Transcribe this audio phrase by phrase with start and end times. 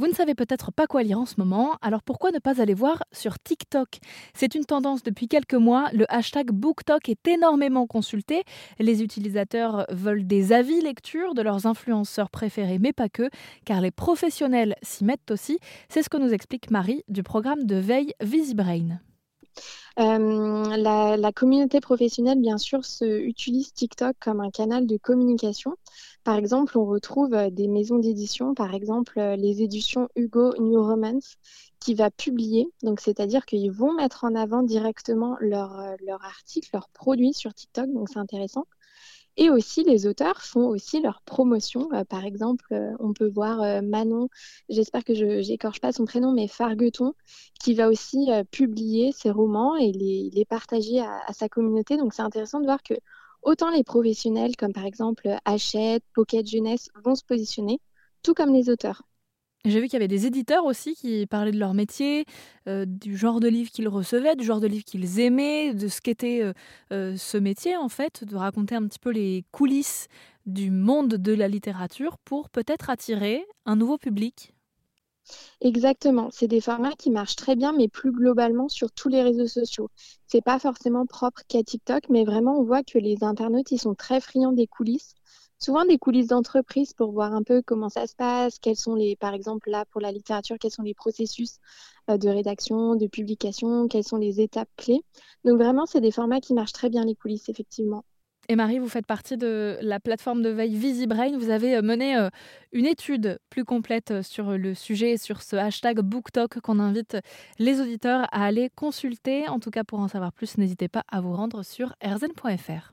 [0.00, 2.72] Vous ne savez peut-être pas quoi lire en ce moment, alors pourquoi ne pas aller
[2.72, 3.98] voir sur TikTok?
[4.32, 8.44] C'est une tendance depuis quelques mois, le hashtag BookTok est énormément consulté.
[8.78, 13.28] Les utilisateurs veulent des avis lecture de leurs influenceurs préférés, mais pas que,
[13.66, 15.58] car les professionnels s'y mettent aussi.
[15.90, 19.00] C'est ce que nous explique Marie du programme de veille VisiBrain.
[19.98, 25.76] Euh, la, communauté professionnelle, bien sûr, se, utilise TikTok comme un canal de communication.
[26.24, 30.82] Par exemple, on retrouve euh, des maisons d'édition, par exemple euh, les éditions Hugo New
[30.82, 31.36] Romance,
[31.80, 32.68] qui va publier.
[32.82, 35.72] Donc, c'est-à-dire qu'ils vont mettre en avant directement leur
[36.24, 37.90] articles, leurs produits sur TikTok.
[37.92, 38.66] Donc, c'est intéressant.
[39.36, 41.88] Et aussi, les auteurs font aussi leur promotion.
[41.92, 44.28] Euh, par exemple, euh, on peut voir euh, Manon,
[44.68, 47.14] j'espère que je n'écorche pas son prénom, mais Fargueton,
[47.60, 51.96] qui va aussi publier ses romans et les, partager à, à, sa communauté.
[51.96, 52.94] Donc, c'est intéressant de voir que
[53.42, 57.80] autant les professionnels, comme par exemple Hachette, Pocket Jeunesse, vont se positionner,
[58.22, 59.02] tout comme les auteurs.
[59.66, 62.24] J'ai vu qu'il y avait des éditeurs aussi qui parlaient de leur métier,
[62.66, 66.00] euh, du genre de livre qu'ils recevaient, du genre de livre qu'ils aimaient, de ce
[66.00, 66.54] qu'était euh,
[66.92, 70.08] euh, ce métier en fait, de raconter un petit peu les coulisses
[70.46, 74.54] du monde de la littérature pour peut-être attirer un nouveau public.
[75.60, 79.46] Exactement, c'est des formats qui marchent très bien, mais plus globalement sur tous les réseaux
[79.46, 79.88] sociaux.
[80.26, 83.94] C'est pas forcément propre qu'à TikTok, mais vraiment on voit que les internautes ils sont
[83.94, 85.14] très friands des coulisses
[85.60, 89.14] souvent des coulisses d'entreprise pour voir un peu comment ça se passe, quels sont les,
[89.16, 91.58] par exemple là pour la littérature, quels sont les processus
[92.10, 95.02] euh, de rédaction, de publication, quelles sont les étapes clés.
[95.44, 98.04] Donc vraiment, c'est des formats qui marchent très bien les coulisses, effectivement.
[98.50, 101.38] Et Marie, vous faites partie de la plateforme de veille VisiBrain.
[101.38, 102.30] Vous avez euh, mené euh,
[102.72, 107.16] une étude plus complète sur le sujet, sur ce hashtag BookTok qu'on invite
[107.60, 109.48] les auditeurs à aller consulter.
[109.48, 112.92] En tout cas, pour en savoir plus, n'hésitez pas à vous rendre sur rzn.fr.